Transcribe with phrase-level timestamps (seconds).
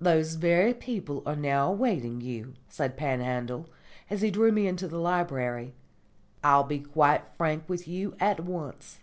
[0.00, 3.68] "Those very people are now awaiting you," said Panhandle,
[4.10, 5.74] as he drew me into the library.
[6.42, 8.98] "I will be quite frank with you at once.